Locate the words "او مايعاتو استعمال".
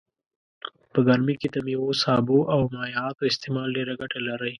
2.53-3.67